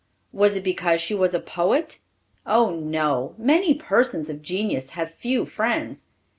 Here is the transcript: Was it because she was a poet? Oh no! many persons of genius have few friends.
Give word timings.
Was 0.31 0.55
it 0.55 0.63
because 0.63 0.99
she 0.99 1.13
was 1.13 1.35
a 1.35 1.39
poet? 1.39 1.99
Oh 2.43 2.71
no! 2.71 3.35
many 3.37 3.75
persons 3.75 4.31
of 4.31 4.41
genius 4.41 4.89
have 4.97 5.13
few 5.13 5.45
friends. 5.45 6.05